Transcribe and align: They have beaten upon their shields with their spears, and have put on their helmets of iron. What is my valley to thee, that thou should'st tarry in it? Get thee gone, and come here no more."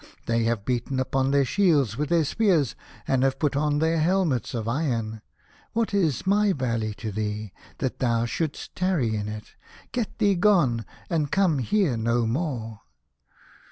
They 0.25 0.45
have 0.45 0.65
beaten 0.65 0.99
upon 0.99 1.29
their 1.29 1.45
shields 1.45 1.95
with 1.95 2.09
their 2.09 2.23
spears, 2.25 2.75
and 3.07 3.21
have 3.21 3.37
put 3.37 3.55
on 3.55 3.77
their 3.77 3.99
helmets 3.99 4.55
of 4.55 4.67
iron. 4.67 5.21
What 5.73 5.93
is 5.93 6.25
my 6.25 6.53
valley 6.53 6.95
to 6.95 7.11
thee, 7.11 7.53
that 7.77 7.99
thou 7.99 8.25
should'st 8.25 8.73
tarry 8.75 9.15
in 9.15 9.27
it? 9.27 9.53
Get 9.91 10.17
thee 10.17 10.33
gone, 10.33 10.87
and 11.07 11.31
come 11.31 11.59
here 11.59 11.97
no 11.97 12.25
more." 12.25 12.81